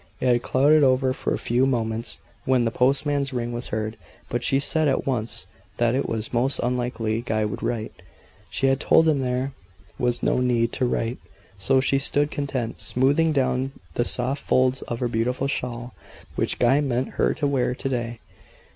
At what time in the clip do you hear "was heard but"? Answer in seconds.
3.53-4.43